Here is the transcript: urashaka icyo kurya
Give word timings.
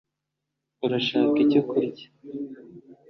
urashaka 0.85 1.35
icyo 1.45 1.61
kurya 1.69 2.07